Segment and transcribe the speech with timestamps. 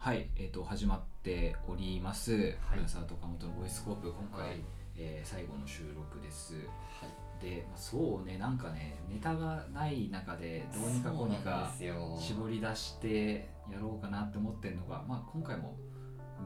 [0.00, 2.32] はい、えっ、と始まっております。
[2.32, 4.60] はい浦沢と岡本のボイスコープ今回、はい
[4.96, 6.54] えー最後の収録です。
[6.54, 11.70] はいで、まあそうねなんかねネタがない中でどうにかこうにか
[12.18, 15.76] 絞り出してやろうかなって思ってるのが、まあ今回も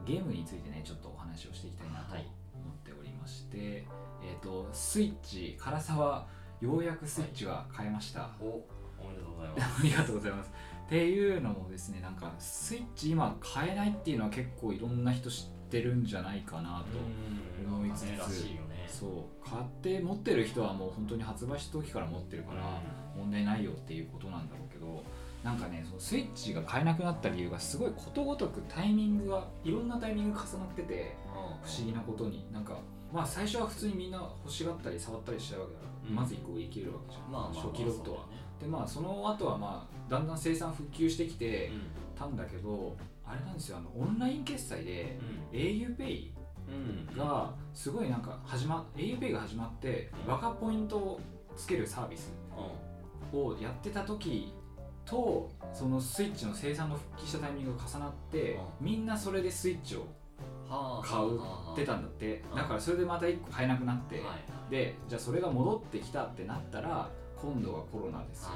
[0.05, 3.85] ゲームについてねちょっとお話をしていきたいなとはい思っておりまして、え
[4.37, 6.27] っ、とスイッチ唐沢
[6.59, 8.31] ようやくスイッチが買えました。
[8.41, 8.65] お
[8.99, 10.51] おめでとうございます ありがとうございます。
[10.85, 16.99] っていうのもですね、なんかスイッチ今買えないっていうのは結構いろんな人知ってるんじゃないかなと
[17.67, 18.19] 思いつつね
[18.87, 22.81] そう買って持ってる人はもう本当に発売した時から持ってるから
[23.17, 25.03] 問題ないよっていうことなんだろうけど
[25.43, 31.15] なんかねそのスイッチが買えなくなった理由がすごいことごとくタイミングがいろんなタイミング重なってて
[31.63, 32.47] 不思議なことに。
[32.51, 32.77] なんか
[33.13, 36.15] まあ最初は普通にみんな欲しがったり触ったりしたわけだから、うん。
[36.15, 38.25] まず1個売り切れるわけじゃん、まあまあまあ初期ロットは、
[38.59, 41.81] でまあその後はまあだんだん生産復旧してきてうん。
[42.17, 42.95] たんだけど
[43.25, 45.19] あれなんですよあのオンライン決済で
[45.51, 46.29] auPay
[47.17, 51.19] がすごいなんか始ま auPay が始まってバカポイントを
[51.57, 52.31] つけるサービス
[53.33, 54.53] をやってた時
[55.05, 60.07] とそのスイッチの生産が復帰したタイミングが重なってみんなそれでスイッチを
[60.69, 61.05] はあ。
[61.05, 62.57] 買うはあってたんだってうん。
[62.57, 64.21] だからそれでまた1個買えなくなって
[64.69, 67.09] でじゃあそれが戻ってきたってなったら
[67.41, 68.51] 今度はコロナですよ。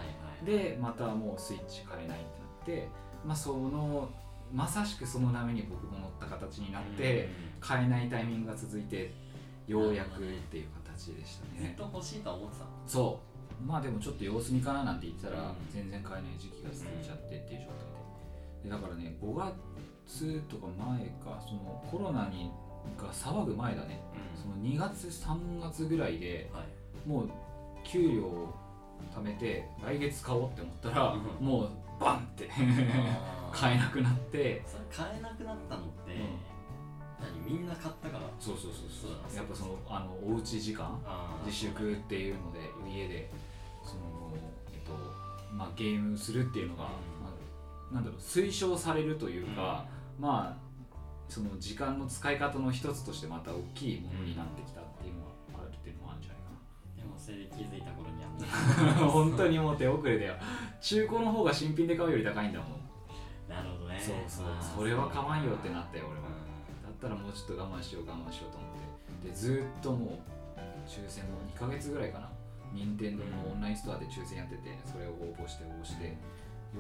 [0.46, 2.88] でまたもうスイッチ買えないってなって
[3.26, 4.10] まあその
[4.54, 9.14] まさしくその波に僕も乗った形になって買えないタイミングが続いて
[9.68, 11.76] ようやくっていう形でしたね。
[11.78, 12.72] ずっと欲しいとは思ってたの？
[12.88, 13.20] そ
[13.62, 13.64] う。
[13.64, 15.56] まあでもちょっと様子見かななんて言ってたらうん。
[15.72, 17.76] 全然買えない時期が続いちゃってっていう状態
[18.64, 18.64] で。
[18.64, 22.50] でだからね5月とか前かそのコロナに
[22.98, 24.02] が騒ぐ前だね。
[24.36, 27.08] その2月3月ぐらいではい。
[27.08, 27.30] もう
[27.84, 28.54] 給料を
[29.16, 31.46] 貯めて来月買おうって思ったらうん。
[31.46, 32.50] もうバンって
[33.52, 34.64] 買えなくなって。
[34.66, 36.20] それ買えなくなったのってうん。
[37.46, 37.54] 何？
[37.54, 38.24] みんな買ったから。
[38.40, 39.36] そうそうそうそう。
[39.36, 41.00] やっぱそのあのおうち時間
[41.46, 43.32] 自粛っていうので家で
[43.84, 44.32] その、
[44.72, 44.94] えっと
[45.54, 46.90] まあ、ゲームするっていうのが、うん。
[47.24, 47.30] ま
[47.92, 49.86] あなんだろう推奨されるというか、
[50.20, 50.70] まあ
[51.28, 57.04] その時間の使い方の一つとしてまた大きいものになってきたっていうのはあるっていうのもあるんじゃないかな。
[57.04, 58.19] でもそれで気づいた頃に
[59.12, 60.36] 本当にもう手遅れだよ。
[60.82, 62.70] 中古の方が新品で買うより高いんだもん。
[63.50, 64.00] なるほどね。
[64.00, 64.46] そうそう。
[64.78, 66.32] それは買わんよってなったよ俺はう
[66.84, 66.90] だ。
[66.90, 68.70] ったらもうちょっと我慢しよう我慢しようと思っ
[69.24, 69.28] て。
[69.30, 72.30] でずーっともう抽選も2ヶ月ぐらいかな。
[72.72, 76.14] 任天堂のオンラインストアで抽選やっててそれを応募して応募してよ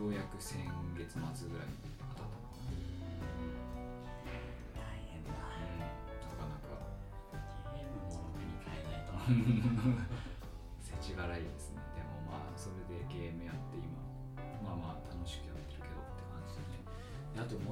[0.07, 0.59] うやく先
[0.95, 2.35] 月末ぐらいに当たったのか
[4.77, 5.31] 大変だ。
[5.33, 6.77] な、なかなか。
[7.73, 10.28] ゲームもろくに買えないと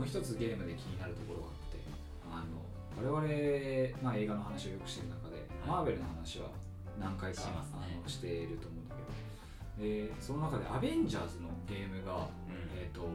[0.08, 1.84] 一つゲームで気になるところがあって
[2.32, 2.64] あの
[2.96, 6.48] 我々、まあ、映画の話をよくしてる中で、マーベルの話は
[7.00, 9.04] 何回かしますねあのしていると思うんだけ
[9.84, 12.28] どでその中で「アベンジャーズ」のゲームが、
[12.76, 13.06] えっ、と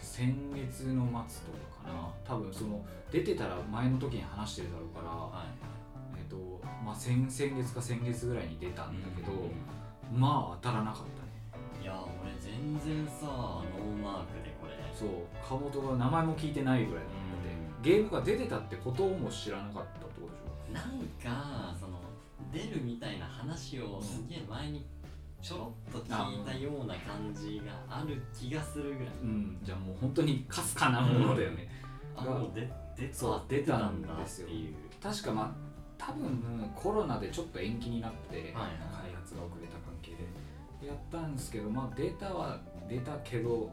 [0.00, 2.08] 先月の末とかかな。
[2.24, 6.18] 多分その出てたら前の時に話してるだろうから、はい。
[6.18, 9.50] えっ、とまあ先々月か先月ぐらいに出たんだけど、う
[10.12, 11.80] まあ当たらなかったね。
[11.80, 15.08] んいや俺全然さノーマークでこれそう
[15.46, 17.12] 川本が名前も聞いてないぐらいだっ
[17.42, 17.48] て、
[17.78, 17.82] うん。
[17.82, 22.00] ゲームが出てたってことも知らなかったってことでしなんかその
[22.52, 24.86] 出るみたいな話をすげえ前に
[25.42, 29.14] ちょろっと聞いたような感じがある気がするぐらい。
[29.14, 29.58] ょうん。
[29.62, 31.68] じゃあもう本当にかすかなものだよね、
[32.16, 34.48] あがもう出出そう出出たんですよ。
[35.02, 35.66] 確かまあ
[35.98, 38.52] 多分コロナでちょっと延期になって、はいはい。
[39.02, 42.58] 開発が遅れた関係でやったんですけどまあデータは
[42.88, 43.70] 出たけどう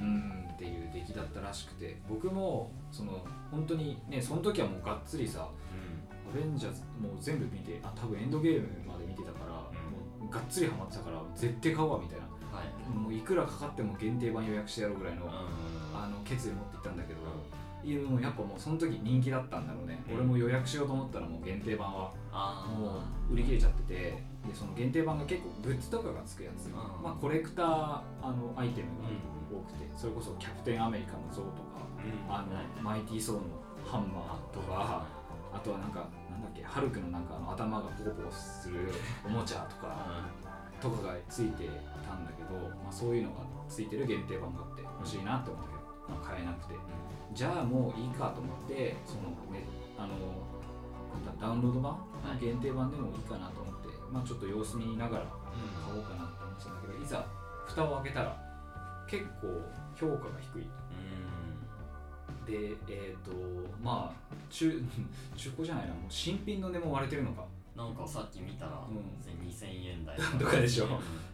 [0.00, 5.48] うんんっていう出来だったらしくて僕もその本当にねその時はもうがっつりさ
[6.30, 10.26] アベンジャーズもう全部見てあ多分エンドゲームまで見てたから、うん。
[10.26, 12.24] もうがっつりハマってたから絶対買うわみたいな。
[12.56, 12.88] はい。
[12.88, 17.20] もういくらかかっても限定版予約してやろうぐらいの,、あの決意持っていったんだけど、
[17.84, 20.16] いうのもやっぱもうその時人気だったんだろうね、うん。
[20.16, 22.12] 俺も予約しようと思ったらもう限定版は
[22.78, 26.72] もう売り切れちゃっててでその限定版が結構グッズとかがつくやつ、ん。
[26.72, 29.08] まあ、コレクターあのアイテムが
[29.54, 31.84] 多くてそれこそキャプテンアメリカの像とか
[32.28, 32.44] あ
[32.76, 33.42] のマイティー・ソーの
[33.84, 35.06] ハンマーとか
[35.52, 38.90] あとはなんかなんだっけハルクのなんかあの頭がポコポコする
[39.24, 40.26] おもちゃとか
[40.80, 41.68] とかがついて
[42.04, 43.36] たんだけど、まあ、そういうのが
[43.68, 46.74] ついてる限定版があって欲しいなって思ったけど、まあ、買えなくて。
[47.32, 49.66] じゃあもういいかと思ってそのね
[49.98, 50.14] あの
[51.40, 51.98] ダウンロード版、は
[52.40, 52.44] い。
[52.44, 57.26] 限定版でもいいかなと思って、まあ、ちょっと様子見ながら買おうかなって思ってたんだけどいざ
[57.66, 58.43] 蓋を開けたら
[59.18, 59.62] 結構
[59.94, 62.44] 評価が低いうん。
[62.44, 63.30] でえっ、と
[63.82, 64.82] まあ中
[65.36, 67.44] 中古じゃないなもう新品の値も割れてるのか。
[67.76, 69.48] なんかさっき見たら、うん。
[69.48, 70.56] 2000円台とか。
[70.62, 70.86] でしょ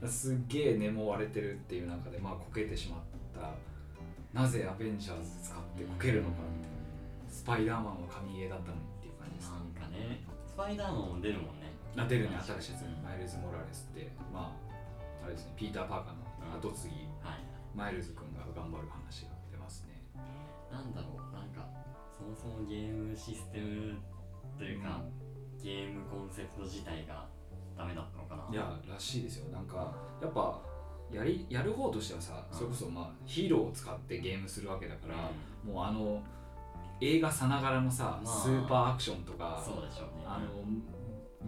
[0.03, 0.07] う。
[0.07, 0.09] ん。
[0.09, 3.01] すっげえ値も割れてるっていう中でまあこけてしまっ
[3.35, 3.51] た。
[4.33, 6.37] なぜアベンジャーズ使ってこけるのか
[7.29, 11.73] スパイダーマンは神ゲーだったのにっていう感じですなんかねスパイダーマンも出るもんね。
[11.97, 13.03] あ出るね新しいやつ、うん。
[13.03, 14.55] マイルズ・モラレスってま
[15.21, 20.03] ああれですねピーター・パーカーの後継ぎ、はいマイルズ君が頑張る話が出ますね。
[20.71, 21.67] なんだろうなんか
[22.17, 23.97] そもそもゲームシステム
[24.59, 25.01] というか、
[25.63, 27.27] ゲームコンセプト自体が
[27.77, 28.55] ダメだったのかな？
[28.55, 29.51] いやらしいですよ。
[29.53, 30.61] なんかやっぱ
[31.11, 35.17] やりやる方としてはさそれこそまあヒーローを使ってゲームするわけだから、
[35.65, 36.23] もうあの
[37.01, 40.25] 映画さながらのさ、まあスーパーアクションとかそうでしょうね。
[40.27, 40.47] あの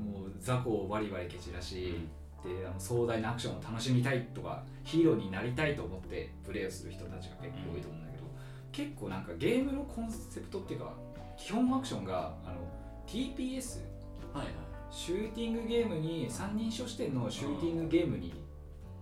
[0.00, 2.08] もう雑魚をバリバリ蹴散らし、
[2.44, 8.24] であの壮大なアクションを楽しみたいとかヒーローになりたいと思ってプレイをする人たちが結構多いと思うんだけど、
[8.72, 10.92] 結構なんかゲームのコンセプトっていうか
[11.36, 12.56] 基本アクションがあの
[13.06, 13.80] TPS
[14.32, 14.54] はいはい。
[14.90, 18.34] シューティングゲームに三人称視点のシューティングゲームに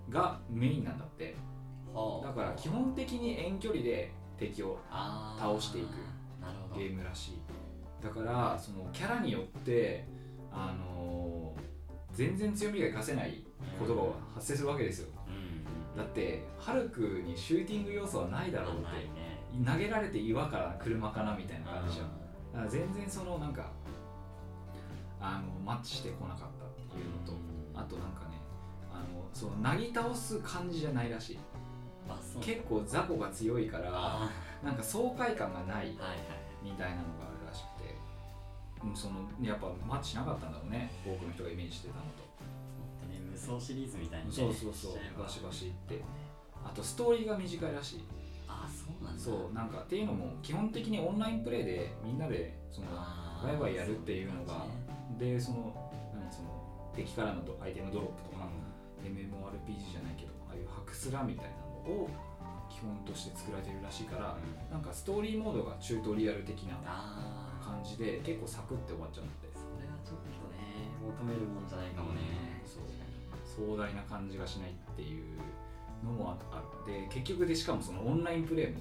[0.08, 1.34] がメインなんだって。
[1.92, 2.26] はあ。
[2.26, 4.78] だから基本的に遠距離で敵を
[5.38, 5.86] 倒していく
[6.76, 7.40] ゲームらしい。
[8.02, 10.06] だからそのキャラによって
[10.52, 11.39] あのー
[12.20, 13.42] 全然強みが活かせない
[13.78, 14.02] ことが
[14.34, 15.08] 発生するわけですよ。
[15.26, 15.96] うん。
[15.96, 22.08] だってハルクにシューティング要素はないだろうってね投げられて岩から車かなみたいな感じじゃん。
[22.52, 23.70] だから全然そのなんか
[25.18, 27.32] あのマッチしてこなかったっていうのと
[27.74, 28.36] あとなんかね
[28.92, 31.38] あのそのなぎ倒す感じじゃないらしい。
[32.42, 34.30] 結構雑魚が強いからあ
[34.62, 35.96] なんか爽快感がない。
[36.62, 37.29] みたいなのが
[38.94, 40.90] そのやっぱマッチしなかったんだろうね。
[41.04, 42.24] 多くの人がイメージしてたのと。
[43.12, 44.32] ね無双シリーズみたいにね。
[44.32, 44.92] そうそうそう。
[45.18, 46.02] バシバシって。
[46.64, 48.04] あとストーリーが短いらしい。
[48.48, 49.22] あそうなんだ。
[49.22, 54.66] そうなんかっていうのも基本的にオンラインプレイでみんなでそのワイワイやるっていうのが
[55.18, 55.72] でその
[56.14, 58.48] 何その敵からのアイテムドロップとか、
[59.02, 61.64] MMORPG じゃないけどああいうハクスラみたいなの
[62.02, 62.10] を
[62.80, 64.36] 基本として作られてるらしいから、
[64.72, 66.80] なんかストーリーモードがチュートリアル的な
[67.60, 72.64] 感じで結構サクって終わっちゃうのでそれはちょっとね求めるもんじゃないかもね。
[72.64, 72.88] そう。
[73.44, 75.36] 壮大な感じがしないっていう
[76.02, 78.80] のもああって結局でしかもそのオンラインプレイも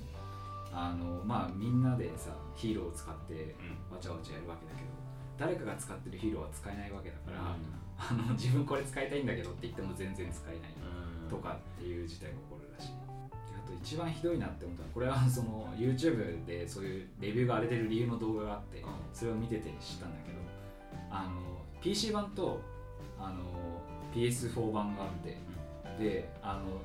[0.72, 3.56] あのまあみんなでさヒーローを使って
[3.92, 4.88] わちゃわちゃやるわけだけど
[5.38, 7.56] 誰かが使ってるヒーローは使えないわけだから、
[7.98, 10.75] あの自分これ使いたいんだけどって言っても全然使えない
[11.24, 12.59] うんとかっていう事態が起こる
[13.81, 18.84] 一番ひどいなって思ったのはこれはその YouTube でそういうレビューが荒れてる理由の動画があって
[19.14, 20.38] それを見てて知ったんだけど
[21.12, 21.31] あの
[21.81, 22.62] PC 版と
[23.20, 23.36] あの
[24.14, 25.38] PS4 版があって
[26.04, 26.81] であの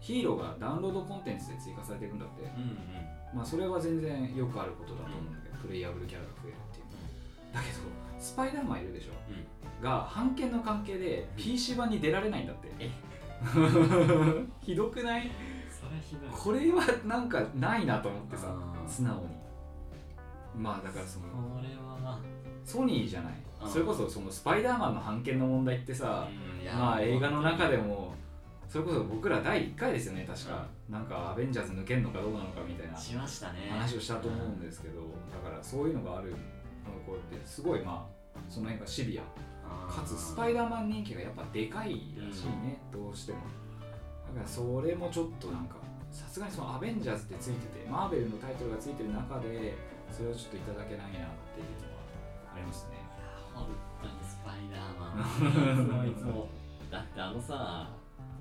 [0.00, 2.78] ヒーローがダウンロードコンテンツで追加されていくんだって、うんうん。
[3.34, 7.52] まあ、それは全然よくあることだと思うんだけど、プレイヤブルキャラが増えるっていう。
[7.52, 7.78] だけど
[8.20, 9.12] スパイダーマンいるでしょ？
[9.28, 9.82] うん。
[9.82, 12.68] が版権の関係で PC 版に出られないんだって。
[12.78, 12.90] え？
[14.62, 15.30] ひどくない？
[16.30, 19.20] これはなんかないなと思ってさうん素直に。
[20.56, 22.18] まあだからそのこれは
[22.64, 23.32] ソニーじゃない。
[23.32, 26.28] うんそれこそそのスパイダーマンの版権の問題ってさ
[26.72, 28.14] まあ映画の中でも
[28.68, 30.66] それこそ僕ら第1回ですよね確か。
[30.88, 33.68] なんかアベンジャーズ抜けんのかどうなのかみたいなしましたね。
[33.70, 35.00] 話をしたと思うんですけど
[35.32, 36.34] だからそういうのがある
[37.04, 39.22] こうやってすごいまあその辺がシビア。
[39.90, 43.38] かつスパイダーマン人気がやっぱでかいらしいね、どうしても
[44.34, 45.76] だからそれもちょっとなんか
[46.10, 49.76] さすがにそのアベンジャーズってついててマーベルのタイトルがついてる中で
[50.12, 52.96] それをちょっといただけないなっていうのはありますね。
[53.54, 53.66] 本
[54.00, 55.24] 当にスパイダーマン。
[55.72, 56.48] いつもいつも。
[56.90, 57.90] だってあのさ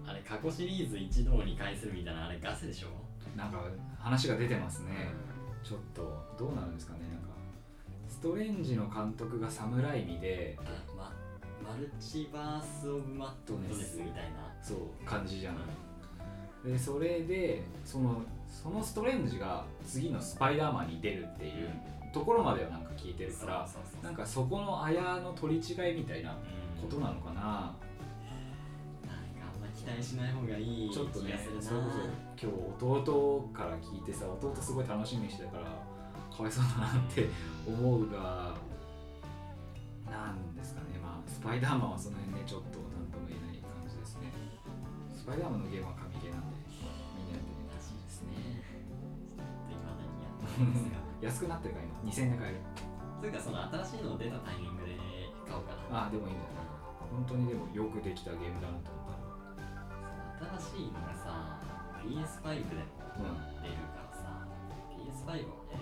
[0.05, 2.87] あれ過去シリーズ一堂に会するみたいなあれガセでしょ？
[3.35, 3.61] なんか
[3.99, 5.09] 話が出てますね、
[5.63, 6.01] ちょっと
[6.39, 6.99] どうなるんですかね。
[7.01, 7.27] なんか
[8.07, 10.61] ストレンジの監督がサムライミであ
[10.97, 11.13] ま
[11.63, 14.53] マルチバース・オブ・マットネスみたいな。
[14.61, 15.05] そう。
[15.05, 16.71] 感じじゃない。
[16.71, 21.69] でそれでそのそのストレンジが次のスパイダーマンに出るっていう
[22.13, 23.67] ところまではなんか聞いてるから
[24.03, 26.37] なんかそこのあやの取り違いみたいなうん。
[26.81, 27.73] ことなのかな、なんか
[29.41, 31.99] あんま期待しない方がいいちょっとねそれこそ
[32.39, 35.63] 今日弟から聞いてさ弟すごい楽しみにしてたから
[36.35, 37.27] かわいそうだなって
[37.67, 38.53] 思うが
[40.05, 40.86] なんですかね。
[40.86, 40.86] まあ
[41.27, 44.31] スパイダーマンはその辺でちょっと何とも言えない感じですね。
[45.13, 46.57] スパイダーマンのゲームは神ゲーなんで
[47.19, 48.63] みんなやってみるしじですね。
[49.69, 50.97] 今何やってるんですか？
[51.21, 52.11] 安くなってるか今。
[52.11, 52.61] 2000円で買える。
[53.21, 54.95] というかその新しいの出たタイミングで
[55.45, 56.05] 買おうかな。
[56.05, 56.67] ああでもいいんじゃない？
[57.11, 61.57] 本当にでもよくできたゲームだなと思った新しいのがさ
[62.03, 63.31] PS5 でも
[63.63, 65.79] 出るからさ、うん、PS5 をね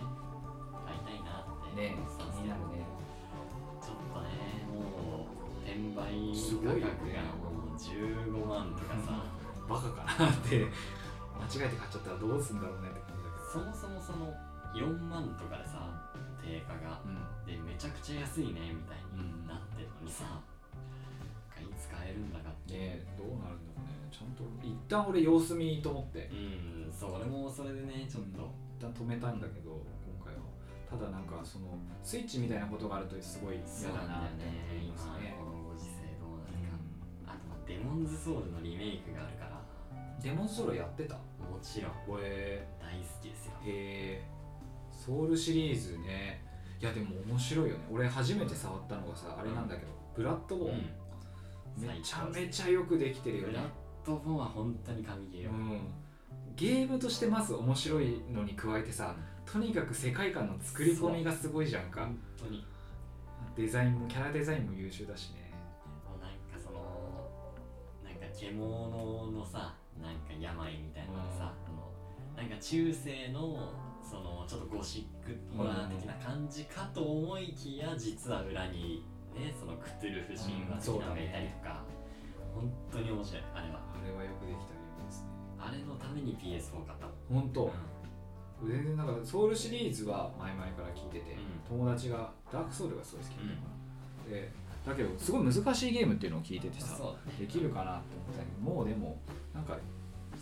[0.86, 1.98] 買いたいなってね
[2.34, 2.95] 気になるね。
[5.84, 9.24] よ価格ねがもう15万とかさ
[9.68, 10.66] バカかなって。
[11.36, 14.32] 間違えて買っちゃったらどうすんだろうねって感じだそもそもその
[14.72, 15.92] 4万とかでさ
[16.40, 17.02] 定価が
[17.46, 20.40] けどでめちゃくちゃ安いねみたいになってるのにさ、
[21.60, 22.74] いつ買えるんだかって。
[22.74, 24.08] ねえどうなるんだろうね。
[24.12, 26.30] ちゃんと一旦俺様子見と思って。
[26.32, 28.48] うんそれもそれでねちょっと、
[28.80, 30.42] 一旦止めたんだけど今回は。
[30.88, 35.36] ただなんかそのスイッチみたいなことがあるとすごい嫌だなって思いますね
[37.68, 39.62] デモンズソウルのリメイクがあるから。
[40.22, 41.16] デモンズソロやってた？
[41.16, 41.22] も
[41.62, 42.20] ちろん。
[42.22, 43.54] へ大好きですよ。
[43.66, 44.24] え
[44.92, 46.44] ソウルシリーズね。
[46.80, 47.86] いやでも面白いよね。
[47.92, 50.82] 俺初めて触ったのがさあれなんだけど、ブラッドボーン、
[51.78, 53.54] めちゃめちゃよくできてるよね。
[53.54, 53.68] ブラッ
[54.06, 55.44] ドボーンは本当に神ゲー。
[55.44, 55.82] よ、うん、
[56.56, 62.02] ゲームとしてまず面白いのに加えてさとにかく世界観の作り込みがすごいじゃんか。
[62.02, 62.66] 本当に。
[63.56, 65.45] デザインもキャラデザインも優秀だしね
[68.40, 71.92] 獣のさなんか病みたいなのでさ、あの
[72.36, 73.72] なんか中世の
[74.04, 81.84] そのちょっとゴシックホラー的な感じかと思いきや実は裏にねそのクトゥルフ神話的なのがいたりとか、
[82.54, 83.44] 本当に面白い。
[83.54, 83.80] あれは。
[83.96, 85.30] あれはよくできたゲームですね。
[85.58, 87.44] あれのために PS4 買ったもん。
[87.44, 87.72] 本当、
[88.64, 91.80] 全然なんかソウルシリーズは前々から聞いてて、うん。
[91.80, 93.68] 友達がダークソウルがすごい好きなのか
[94.30, 94.52] な、で
[94.86, 96.98] だけどすごい難しいゲームっていうのを聞いててさ
[97.40, 99.20] できるかなって思ったけどもうでも
[99.54, 99.78] なんか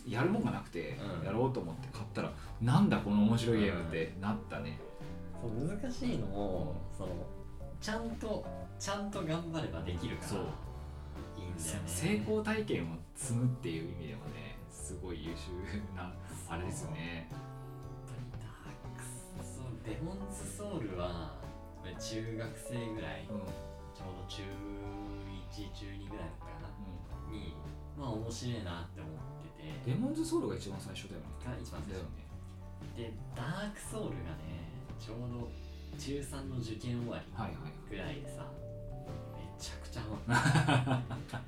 [0.07, 1.25] やるもんがなくてうん。
[1.25, 2.31] やろうと思って買ったら、
[2.61, 4.79] なんだこの面白いゲームってなったね、
[5.41, 7.09] そう難しいのもその
[7.79, 8.45] ちゃんと
[8.79, 10.39] ちゃんと頑張ればできるからそう。
[11.37, 11.81] いいんだよね。
[11.85, 15.51] 成功体験を積むっていう意味でもねすごい優秀
[15.95, 16.11] な
[16.49, 17.29] あれですよね。
[19.85, 21.33] デモンズソウルは
[21.99, 23.72] 中学生ぐらいうん、うん
[24.03, 24.43] ちょうど中
[25.55, 26.67] 1中2ぐらいかな。
[27.31, 27.55] に
[27.97, 29.15] まあ面白いなって思っ
[29.55, 29.91] てて。
[29.91, 31.27] デモンズソウルが一番最初だよね。
[31.45, 32.03] が一番最初。
[32.03, 32.23] ね
[32.97, 34.67] でダークソウルがね
[34.99, 35.47] ちょうど
[35.97, 37.71] 中3の受験終わりはいはい。
[37.89, 38.43] ぐらいでさ
[39.37, 41.41] めちゃくちゃハマった。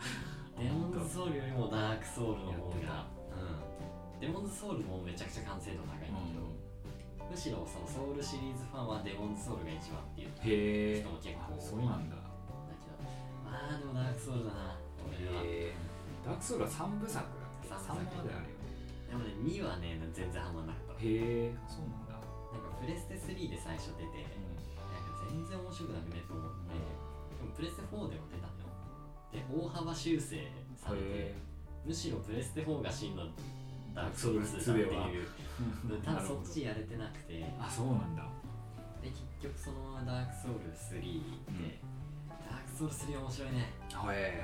[0.57, 4.19] デモンズソウルよりもダークソウルの方がうん。
[4.21, 12.15] デモンズソウルもめちゃくちゃ完成度高いんだけど、むしろそのソウルシリーズファンはデモンズソウルが一番っていう人も結構そうなんだ
[13.65, 15.41] まあでもダークソウルだな俺は、
[16.25, 17.69] ダークソウルは3部作だっけ？
[17.69, 18.13] 三部作。
[18.13, 18.65] 三まであるよね。
[19.09, 24.25] でもね2はね全然ハマんなかったへえそうなんだ、なんかプレステ3で最初出て
[24.77, 28.69] なんか全然面白くなくねと思って、でもプレステ4でも出たのよ。
[29.33, 31.35] で大幅修正されてへ
[31.85, 33.25] むしろプレステ4が真の
[33.93, 35.27] ダークソウル2だっていう。
[35.87, 37.39] で多分そっちやれてなくて。
[37.39, 38.27] であそうなんだ。
[39.01, 40.99] 結局そのままダークソウル3
[41.61, 41.79] で、
[42.27, 43.57] ダークソウル3面白いね。
[43.57, 44.43] へ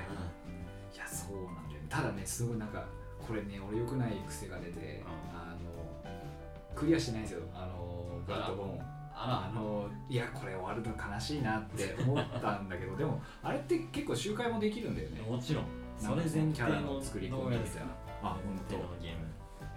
[0.94, 1.86] いやそうなんだよね。
[1.90, 2.86] ただねすごいなんか
[3.20, 5.38] これね俺良くない癖が出て、うん。
[5.38, 7.42] あのクリアしてないんですよ。
[7.52, 8.80] あのブラッドボーン。
[9.14, 15.20] ああのいやこれ終わるの悲しいなって 思ったんだけどでもあれって結構周回もできるんだよね。
[15.20, 15.66] らもちろん。
[15.98, 17.92] それ前キャラ提のの作り込みみたいな。
[18.22, 18.78] あ本当。
[18.78, 19.26] のゲーム。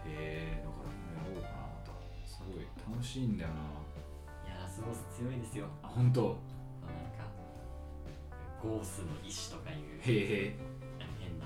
[0.08, 1.92] へえだからやろうかなと
[2.26, 3.56] すごい楽しいんだよな。
[4.50, 5.68] いやラスボス強いですよ。
[5.84, 6.38] あ本当
[8.66, 10.56] ゴースの石とかいうへえ
[11.22, 11.46] 変な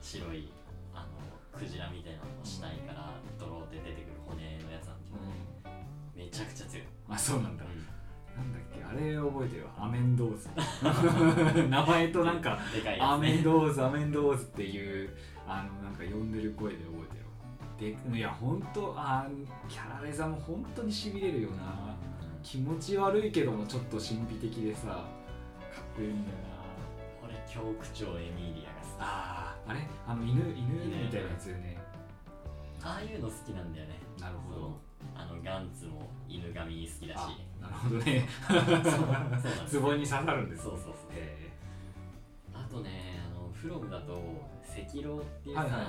[0.00, 0.52] 白い
[0.94, 7.64] あのクジラみたいなのの死体からドローって出てくる骨のやつなんだけど、めちゃくちゃ強い、あそうなんだ。
[7.64, 7.90] うん。
[8.36, 9.86] なんだっけあれ覚えてるわ。
[9.86, 10.48] アメンドーズ。
[11.68, 15.10] 名前となんかでかいやつ、ね、アメンドーズアメンドーズっていう
[15.48, 18.12] あのなんか呼んでる声で覚えてるわ。
[18.12, 19.26] でいや本当あ
[19.68, 21.96] キャラデザも本当にしびれるよな
[22.42, 25.04] 気持ち悪いけどもちょっと神秘的でさかっ
[25.96, 26.50] こいいんだよな。
[26.50, 26.59] 俺
[27.50, 29.00] 教区長エミリアが好き。
[29.00, 29.80] あーあれ？
[30.06, 30.70] あの犬犬
[31.02, 31.76] みたいなやつよね。
[32.82, 33.98] ああいうの好きなんだよね。
[34.20, 34.78] なるほど。
[35.16, 37.20] あのガンツも犬神好きだし。
[37.60, 38.28] あなるほどね。
[38.46, 38.62] そう。
[38.92, 41.50] そうなんですツボに刺さるんですそうそうそうへ
[42.54, 44.14] あとねあのフロムだと
[44.64, 45.82] 赤狼っていうさ、ーはいはい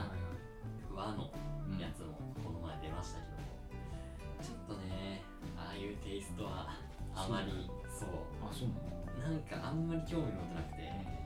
[0.94, 1.30] 和の
[1.70, 5.22] うんやつもこの前出ましたけど、ちょっとね
[5.56, 6.75] ああいうテイストは
[7.15, 8.10] あまりそう
[8.44, 8.70] あそう
[9.22, 9.36] なの？
[9.36, 11.21] なんかあんまり興味持ってなくて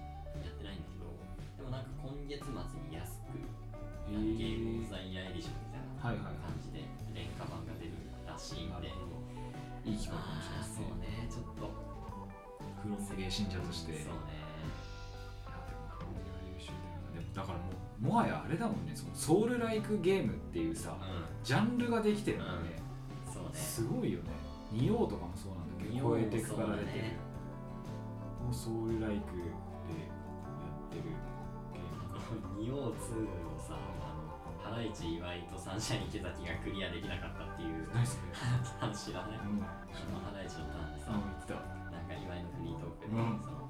[1.75, 2.55] なんか今月末
[2.87, 8.95] に安くへゲーームオブザイヤーエディションみたいな感じで廉価版が出るらしいんで
[9.83, 11.27] いい機会かもしれないですそうねね。
[11.27, 11.67] ちょっと
[12.79, 14.39] フロムゲー信者としてそうね。
[14.39, 18.95] いやでもフロムゲー優秀だよなでもだからもうもはやあれだもんね。
[18.95, 21.03] そのソウルライクゲームっていうさう
[21.43, 23.33] ジャンルができてるのね、ん。
[23.33, 23.49] そうね。
[23.51, 24.31] すごいよね。
[24.71, 27.19] 仁王とかもそうなんだけど超えてくから出てる。
[28.39, 31.11] もうソウルライクでやってる
[32.57, 38.33] 仁王2をさあのハライチ岩井とサンシャイン池崎がクリアできなかったっていう何それ
[38.81, 39.61] 話知らない、うん。
[39.61, 39.69] あ
[40.09, 41.61] のハライチのターンでさ、あ言ってた
[41.93, 43.37] なんか岩井のフリートークで、うん。
[43.45, 43.69] その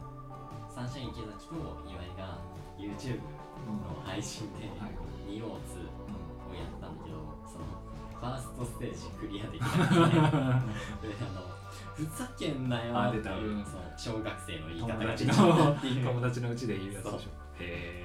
[0.72, 2.40] サンシャイン池崎と岩井が
[2.80, 3.20] YouTube
[3.68, 4.96] の配信ではい。
[5.28, 6.16] 仁王2う
[6.48, 7.66] をやったんだけどその
[8.16, 11.44] ファーストステージクリアできなくて であの
[11.92, 13.66] ふざけんなよあっていうん。
[13.66, 16.06] その小学生の言い友方が達出ちゃったのっていう。
[16.06, 17.20] 友達のうちで言うやつでしょ。
[17.20, 17.32] そう。
[17.60, 18.05] へえ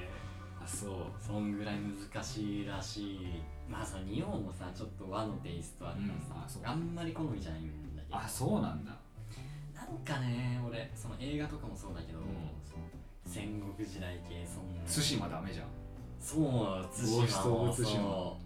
[0.71, 3.43] そうそんぐらい難しいらしい。
[3.69, 8.17] まあその仁王もさちょっと和のテイストあるからさ、うんあそうあんまり好みじゃないんだけど。
[8.17, 8.91] あそうなんだ。
[9.75, 12.25] なんかね俺その映画とかもそうだけど、うん。
[13.25, 14.81] 戦国時代系そんな。
[14.83, 15.67] 対馬ダメじゃん。
[16.19, 16.41] そう
[16.93, 17.85] 対馬ゴースト・オブ・そう。
[17.85, 18.37] ツシマゴ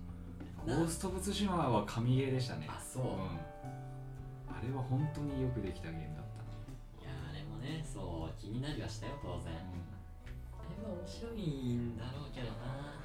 [0.66, 2.68] ースト・オブ・ツシマは神ゲーでしたね。
[2.70, 3.10] あそう、うん。
[3.12, 6.26] あれは本当によくできたゲームだっ
[7.00, 7.06] た。
[7.06, 9.54] いやあれもねそう気になりはしたよ当然。
[9.54, 9.64] あれ
[10.86, 11.42] は面白い
[11.76, 12.96] んだろうけどな。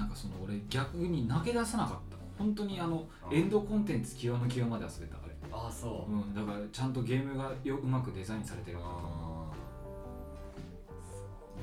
[0.00, 2.16] なんかその俺逆に投げ出さなかった。
[2.38, 5.34] 本当にあのうんエンドコンテンツ極の極まで遊べたあれ。
[5.50, 8.90] あそう、うんだからちゃんとゲームがようまくデザインされてるから。
[8.90, 9.52] もあ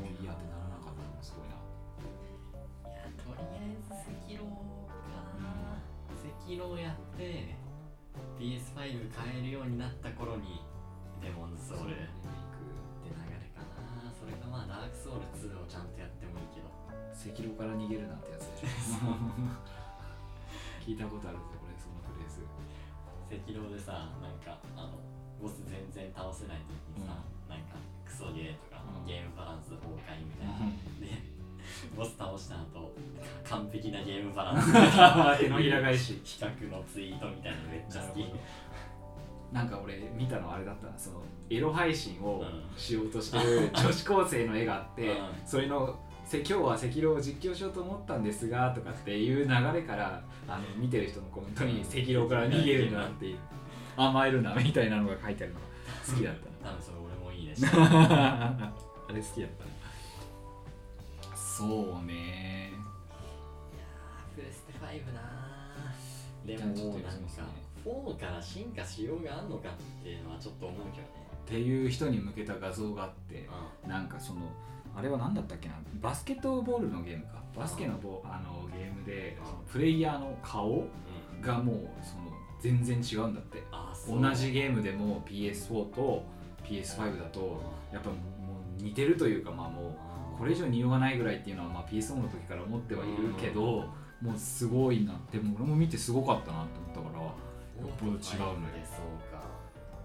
[0.02, 1.56] ういいやってならなかったのがすごいな。
[2.90, 5.16] ーいやとりあえず赤狼か。
[5.40, 5.80] な
[6.20, 7.56] 赤狼やって
[8.40, 10.62] PS5 買えるようになった頃に
[11.22, 11.96] デモンズソウル
[15.06, 16.74] ソウル2をちゃんとやってもいいけど
[17.14, 19.14] 赤狼から逃げるなんてやつでしょ。
[20.82, 22.42] 聞いたことあるぜこれそのフレーズ。
[23.30, 24.98] 赤狼でさなんかあの
[25.42, 29.06] ボス全然倒せない時にさ、なんかクソゲーとか、うん。
[29.06, 30.58] ゲームバランス崩壊みたいな、
[31.02, 31.22] で
[31.96, 32.94] ボス倒した後
[33.44, 34.72] 完璧なゲームバランス。
[35.42, 38.26] 手のひら返し比較のツイートみたいなのめっちゃ好き
[39.52, 42.78] なんか俺見たのあれだったなそのエロ配信をうん。
[42.78, 45.18] しようとしてる女子高生の絵があって、うん。
[45.46, 53.38] それのせ今日は赤狼を実況しようと思ったんですがとかっていう流れからあの見てる人のコメントに赤狼から逃げるなっていう
[53.96, 55.66] 甘えるなみたいなのが書いてあるのが
[56.06, 56.46] 好きだった。
[56.68, 58.74] 多分それ俺もいいでしたな
[59.08, 59.66] あれ好きだった
[61.30, 62.72] なそうね。
[64.36, 65.22] プレステ5な
[66.46, 67.20] でじゃあちょっともなんか
[67.86, 71.26] 4から進化しようがあんのかっていうのはちょっと思うけどね。
[71.46, 73.48] っていう人に向けた画像があって
[73.86, 74.42] うなんかその
[74.96, 75.76] あれは何だったっけな？
[76.02, 77.44] バスケットボールのゲームか。
[77.56, 80.90] バスケのボあのゲームでそのプレイヤーの顔ん、
[81.36, 82.26] うん、がもうその
[82.60, 83.60] 全然違うんだって。
[83.60, 84.22] う。
[84.22, 86.24] 同じゲームでも PS4 と
[86.64, 87.62] PS5 だと
[87.94, 88.16] やっぱも
[88.80, 89.90] う似てるというかまあも
[90.36, 93.86] うこれ以上匂わないぐらいっていうのはまあ PS4 の時から思ってはいるけど
[94.22, 97.34] もうすごいなでも俺も見てすごかったなと思ったからよ
[97.86, 99.46] っぽど違うのよそうか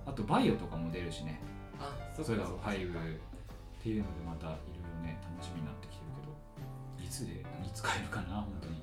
[0.07, 1.41] あとバイオとかも出るしね。
[1.79, 7.05] あそそれが5っかそっていうのでまたいろいろね楽しみになってきてるけど。
[7.05, 8.83] いつでいつ買えるかな本当に。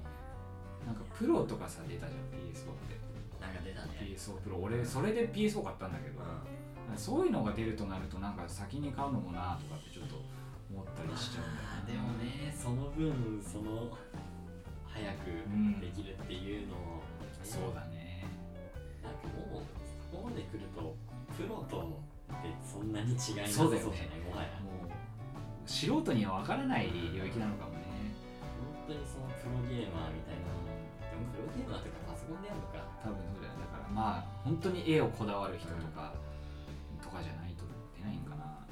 [0.85, 2.97] なんかプロとかさ出たじゃん PS4 って
[3.41, 4.15] なんか出たね。
[4.15, 4.57] PS4 プロ。
[4.57, 6.21] 俺それで PS4 買ったんだけど、
[6.95, 10.15] そういうのが出るとなるとなんか先に買うのもなとかってちょっと
[10.71, 13.91] 思ったりしちゃうんだよあーでもねその分その
[14.87, 15.79] 早くうん。
[15.79, 17.43] できるっていうのを、ね。
[17.43, 17.96] そうだね
[19.07, 19.65] なんかもう
[20.11, 20.95] そこまで来ると
[21.35, 24.19] プロとってそんなに違いなさそそうだよね。
[24.27, 24.49] もはや。
[24.59, 24.91] もう
[25.65, 27.87] 素人には分からない領域なのかもね。
[28.87, 30.51] 本当にそのプロゲーマーみたいな。
[31.07, 32.83] でもプロゲーマーとかパソコンでやるのか。
[33.03, 36.11] 多分そうだよだからまあ本当に絵をこだわる人とか、
[37.01, 37.63] とかじゃないと
[37.95, 38.43] 出ないんかな。
[38.43, 38.67] だ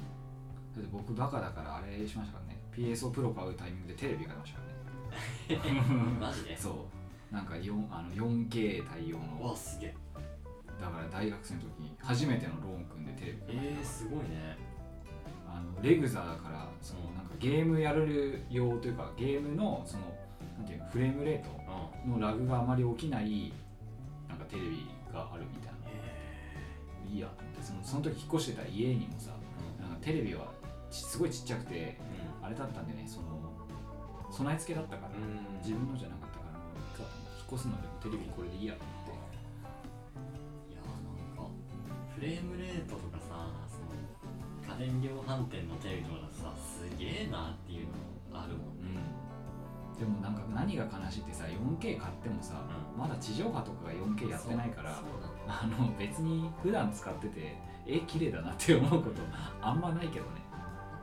[0.76, 2.60] って僕バカだからあれしましたからね。
[2.76, 5.80] PSO プロ買うタイミングでテレビ買いましたからね。
[6.20, 6.56] マジで？
[6.56, 6.84] そ
[7.32, 7.34] う。
[7.34, 9.48] なんか 4, あの 4K 対応の。
[9.48, 9.94] わすげえ
[10.80, 14.56] だから大学生の時に初めてのローン組んでテレビえー、すごいね。
[15.48, 20.02] あのレグザだからそのなんかゲームやる用というかゲームのその
[20.58, 21.50] なんていうのフレームレート
[22.06, 22.20] うん。
[22.20, 23.52] のラグがあまり起きない
[24.28, 25.76] なんかテレビがあるみたいな。
[25.88, 29.30] へいいやってそのその時引っ越してた家にもさ
[29.80, 30.52] なんかテレビは
[30.90, 31.98] ちすごいちっちゃくて
[32.42, 33.26] あれだったんでねその
[34.30, 35.58] 備え付けだったから、うん。
[35.62, 38.92] 自分のじゃなかったからもういいかと思って引っ越すのでもテレビこれでいいやと思
[42.16, 43.92] フレームレートとかさその
[44.64, 47.88] 家電量販店のテレビとかさすげえなっていう
[48.32, 48.96] のあるもんね。
[50.00, 52.60] でもなんか何が悲しいってさ 4K 買ってもさ、
[52.94, 55.00] うまだ地上波とかが 4K やってないから
[55.46, 59.20] あの別に普段使っててえ綺麗だなって思うこと
[59.60, 60.40] あんまないけどね。
[60.52, 60.58] だ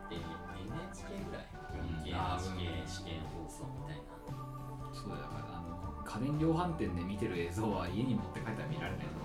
[0.06, 1.45] って NHK ぐらい
[2.10, 4.04] ？4K、あー 8K 試験放送みたいな。
[4.93, 9.23] そうだからあの家電量販店で見てる映像は家に持って帰ったら見られないのあれ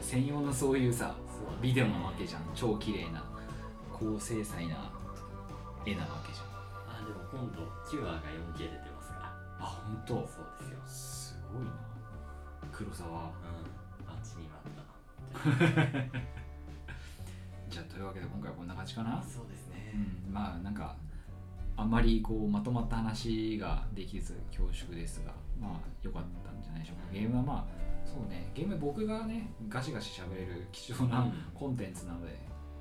[0.00, 1.14] 専用のそういうさ
[1.60, 2.42] ビデオなわけじゃん。
[2.54, 3.24] 超綺麗な
[3.92, 4.90] 高精細な
[5.86, 6.46] 絵なわけじゃん。
[6.88, 8.20] あでも今度9話が
[8.54, 9.20] 4K 出てますから。
[9.60, 10.14] あ本当？
[10.14, 10.78] そうですよ。
[10.86, 11.70] すごいな。
[12.72, 13.08] 黒沢。
[13.10, 13.16] うん。
[13.16, 16.12] あっちにはあった。
[17.70, 19.22] じゃあというわけで今回はこんな感じかな。
[19.22, 19.92] そうですね。
[20.26, 20.32] うん。
[20.32, 20.96] まあなんか
[21.76, 27.12] あんまりこうまとまった話ができず恐縮ですがまあ良かったんじゃないでしょうか。
[27.12, 28.50] ゲームはまあそうね。
[28.54, 31.32] ゲーム僕がねガシガシ喋れる貴重なうん。
[31.54, 32.38] コンテンツなので、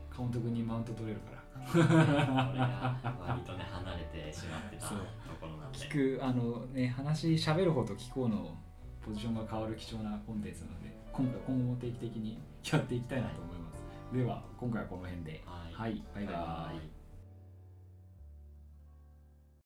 [0.10, 1.42] カウント君にマウント取れるから。
[1.64, 4.96] 割とね離れてしまってたと
[5.40, 5.78] ころなんで。
[5.80, 8.58] 聞くあのね話喋る方と聞こうの
[9.06, 12.40] ポジションが変わる貴重なコンテンツなので今回今後も定期的に
[12.72, 13.84] やっていきたいなと思います、
[14.16, 15.44] では今回はこの辺で。
[15.46, 15.74] はい。
[15.74, 16.34] はいバイバイ。
[16.34, 17.01] バイバイ